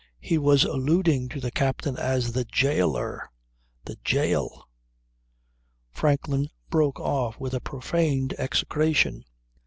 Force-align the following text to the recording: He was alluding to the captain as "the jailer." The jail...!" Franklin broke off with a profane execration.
He 0.19 0.39
was 0.39 0.63
alluding 0.63 1.29
to 1.29 1.39
the 1.39 1.51
captain 1.51 1.95
as 1.95 2.31
"the 2.31 2.43
jailer." 2.43 3.29
The 3.85 3.97
jail...!" 4.03 4.67
Franklin 5.91 6.49
broke 6.71 6.99
off 6.99 7.39
with 7.39 7.53
a 7.53 7.61
profane 7.61 8.29
execration. 8.39 9.25